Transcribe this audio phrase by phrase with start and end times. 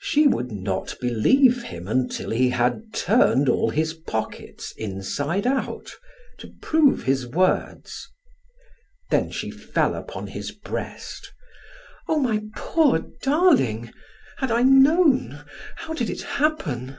[0.00, 5.92] She would not believe him until he had turned all his pockets inside out,
[6.38, 8.10] to prove his words.
[9.12, 11.32] Then she fell upon his breast:
[12.08, 13.92] "Oh, my poor darling!
[14.38, 15.44] Had I known!
[15.76, 16.98] How did it happen?"